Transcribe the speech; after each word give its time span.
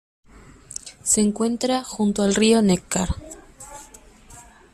Se 1.03 1.21
encuentra 1.21 1.83
junto 1.83 2.23
al 2.23 2.33
río 2.33 2.63
Neckar. 2.63 3.09